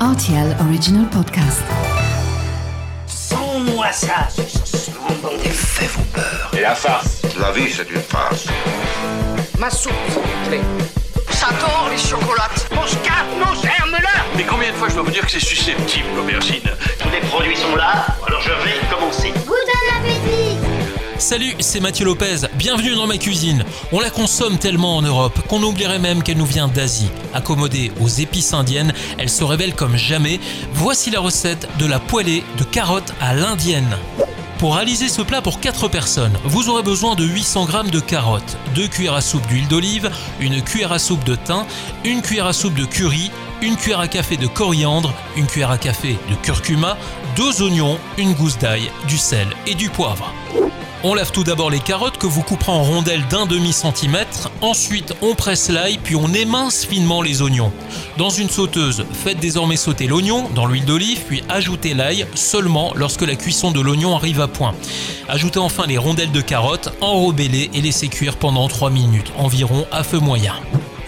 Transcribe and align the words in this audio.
RTL 0.00 0.54
Original 0.60 1.08
Podcast. 1.08 1.62
Sans-moi 3.06 3.90
ça. 3.92 4.28
Les 5.42 5.50
faits 5.50 5.90
vont 5.92 6.02
peur. 6.12 6.50
Et 6.56 6.60
la 6.60 6.74
farce 6.74 7.22
La 7.40 7.50
vie, 7.52 7.70
c'est 7.72 7.90
une 7.90 8.02
farce. 8.02 8.46
Ma 9.58 9.70
soupe, 9.70 9.92
s'il 10.08 10.20
vous 10.20 10.48
plaît. 10.48 10.60
J'adore 11.30 11.88
les 11.90 11.96
chocolates. 11.98 12.68
Mon 12.74 12.86
scarpe, 12.86 13.26
mon 13.38 13.54
germe-là 13.54 14.24
Mais 14.36 14.44
combien 14.44 14.70
de 14.70 14.76
fois 14.76 14.88
je 14.90 14.94
dois 14.94 15.04
vous 15.04 15.10
dire 15.10 15.24
que 15.24 15.30
c'est 15.30 15.40
susceptible, 15.40 16.08
l'aubergine? 16.14 16.68
Tous 16.98 17.10
les 17.10 17.20
produits 17.28 17.56
sont 17.56 17.74
là, 17.76 18.06
Salut, 21.26 21.56
c'est 21.58 21.80
Mathieu 21.80 22.04
Lopez, 22.04 22.46
bienvenue 22.54 22.94
dans 22.94 23.08
ma 23.08 23.18
cuisine. 23.18 23.64
On 23.90 23.98
la 23.98 24.10
consomme 24.10 24.58
tellement 24.58 24.96
en 24.96 25.02
Europe 25.02 25.36
qu'on 25.48 25.60
oublierait 25.60 25.98
même 25.98 26.22
qu'elle 26.22 26.36
nous 26.36 26.46
vient 26.46 26.68
d'Asie. 26.68 27.10
Accommodée 27.34 27.90
aux 28.00 28.06
épices 28.06 28.52
indiennes, 28.52 28.94
elle 29.18 29.28
se 29.28 29.42
révèle 29.42 29.74
comme 29.74 29.96
jamais. 29.96 30.38
Voici 30.72 31.10
la 31.10 31.18
recette 31.18 31.68
de 31.80 31.86
la 31.86 31.98
poêlée 31.98 32.44
de 32.58 32.62
carottes 32.62 33.12
à 33.20 33.34
l'indienne. 33.34 33.98
Pour 34.58 34.76
réaliser 34.76 35.08
ce 35.08 35.20
plat 35.20 35.42
pour 35.42 35.58
4 35.58 35.88
personnes, 35.88 36.38
vous 36.44 36.68
aurez 36.68 36.84
besoin 36.84 37.16
de 37.16 37.24
800 37.24 37.66
g 37.72 37.90
de 37.90 37.98
carottes, 37.98 38.56
2 38.76 38.86
cuillères 38.86 39.14
à 39.14 39.20
soupe 39.20 39.48
d'huile 39.48 39.66
d'olive, 39.66 40.12
une 40.38 40.62
cuillère 40.62 40.92
à 40.92 41.00
soupe 41.00 41.24
de 41.24 41.34
thym, 41.34 41.64
une 42.04 42.22
cuillère 42.22 42.46
à 42.46 42.52
soupe 42.52 42.74
de 42.74 42.84
curry, 42.84 43.32
une 43.62 43.76
cuillère 43.76 43.98
à 43.98 44.06
café 44.06 44.36
de 44.36 44.46
coriandre, 44.46 45.12
une 45.36 45.46
cuillère 45.46 45.72
à 45.72 45.78
café 45.78 46.18
de 46.30 46.36
curcuma, 46.36 46.96
2 47.34 47.62
oignons, 47.62 47.98
une 48.16 48.34
gousse 48.34 48.58
d'ail, 48.58 48.92
du 49.08 49.18
sel 49.18 49.48
et 49.66 49.74
du 49.74 49.90
poivre. 49.90 50.32
On 51.08 51.14
lave 51.14 51.30
tout 51.30 51.44
d'abord 51.44 51.70
les 51.70 51.78
carottes 51.78 52.18
que 52.18 52.26
vous 52.26 52.42
couperez 52.42 52.72
en 52.72 52.82
rondelles 52.82 53.24
d'un 53.28 53.46
demi 53.46 53.72
centimètre. 53.72 54.50
Ensuite, 54.60 55.14
on 55.22 55.36
presse 55.36 55.68
l'ail 55.68 55.98
puis 55.98 56.16
on 56.16 56.34
émince 56.34 56.84
finement 56.84 57.22
les 57.22 57.42
oignons. 57.42 57.70
Dans 58.18 58.28
une 58.28 58.50
sauteuse, 58.50 59.04
faites 59.12 59.38
désormais 59.38 59.76
sauter 59.76 60.08
l'oignon 60.08 60.48
dans 60.56 60.66
l'huile 60.66 60.84
d'olive 60.84 61.20
puis 61.28 61.44
ajoutez 61.48 61.94
l'ail 61.94 62.26
seulement 62.34 62.92
lorsque 62.96 63.22
la 63.22 63.36
cuisson 63.36 63.70
de 63.70 63.80
l'oignon 63.80 64.16
arrive 64.16 64.40
à 64.40 64.48
point. 64.48 64.74
Ajoutez 65.28 65.60
enfin 65.60 65.86
les 65.86 65.96
rondelles 65.96 66.32
de 66.32 66.40
carottes, 66.40 66.92
enrobez-les 67.00 67.70
et 67.72 67.80
laissez 67.82 68.08
cuire 68.08 68.36
pendant 68.36 68.66
3 68.66 68.90
minutes 68.90 69.30
environ 69.38 69.86
à 69.92 70.02
feu 70.02 70.18
moyen. 70.18 70.54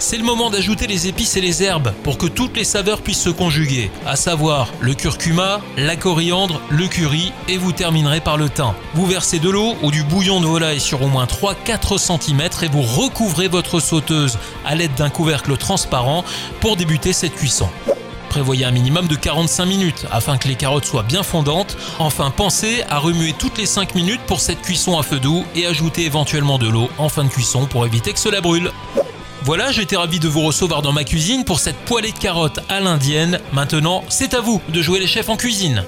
C'est 0.01 0.17
le 0.17 0.23
moment 0.23 0.49
d'ajouter 0.49 0.87
les 0.87 1.09
épices 1.09 1.37
et 1.37 1.41
les 1.41 1.65
herbes 1.65 1.93
pour 2.05 2.19
que 2.19 2.27
toutes 2.27 2.57
les 2.57 2.63
saveurs 2.65 3.03
puissent 3.03 3.23
se 3.23 3.31
conjuguer, 3.31 3.91
à 4.07 4.15
savoir 4.15 4.69
le 4.79 4.95
curcuma, 4.95 5.61
la 5.77 5.97
coriandre, 5.97 6.61
le 6.71 6.87
curry 6.87 7.33
et 7.49 7.57
vous 7.57 7.73
terminerez 7.73 8.21
par 8.21 8.37
le 8.37 8.49
thym. 8.49 8.75
Vous 8.95 9.07
versez 9.07 9.41
de 9.41 9.51
l'eau 9.51 9.75
ou 9.83 9.91
du 9.91 10.05
bouillon 10.05 10.41
de 10.41 10.47
volaille 10.47 10.79
sur 10.79 11.03
au 11.03 11.09
moins 11.09 11.27
3-4 11.27 11.99
cm 11.99 12.49
et 12.63 12.69
vous 12.69 12.83
recouvrez 12.83 13.49
votre 13.49 13.81
sauteuse 13.81 14.39
à 14.65 14.77
l'aide 14.77 14.95
d'un 14.95 15.11
couvercle 15.11 15.57
transparent 15.57 16.25
pour 16.61 16.77
débuter 16.77 17.13
cette 17.13 17.35
cuisson. 17.35 17.69
Prévoyez 18.29 18.67
un 18.67 18.71
minimum 18.71 19.09
de 19.09 19.17
45 19.17 19.67
minutes 19.67 20.07
afin 20.13 20.39
que 20.39 20.47
les 20.47 20.55
carottes 20.55 20.85
soient 20.85 21.03
bien 21.03 21.25
fondantes. 21.25 21.77
Enfin, 21.99 22.31
pensez 22.31 22.85
à 22.89 22.99
remuer 22.99 23.35
toutes 23.37 23.59
les 23.59 23.67
5 23.67 23.97
minutes 23.97 24.21
pour 24.29 24.39
cette 24.39 24.63
cuisson 24.63 24.97
à 24.97 25.03
feu 25.03 25.19
doux 25.19 25.45
et 25.57 25.67
ajoutez 25.67 26.05
éventuellement 26.05 26.59
de 26.59 26.69
l'eau 26.69 26.89
en 26.99 27.09
fin 27.09 27.25
de 27.25 27.31
cuisson 27.31 27.67
pour 27.67 27.85
éviter 27.85 28.13
que 28.13 28.21
cela 28.21 28.41
brûle. 28.41 28.71
Voilà, 29.43 29.73
j'étais 29.73 29.97
ravi 29.97 30.19
de 30.19 30.29
vous 30.29 30.43
recevoir 30.43 30.83
dans 30.83 30.93
ma 30.93 31.05
cuisine 31.05 31.45
pour 31.45 31.61
cette 31.61 31.77
poêlée 31.77 32.13
de 32.13 32.19
carottes 32.19 32.61
à 32.69 32.81
l'indienne. 32.81 33.41
Maintenant, 33.53 34.05
c'est 34.09 34.35
à 34.35 34.41
vous 34.41 34.61
de 34.69 34.83
jouer 34.83 35.01
les 35.01 35.07
chefs 35.07 35.29
en 35.29 35.37
cuisine. 35.37 35.85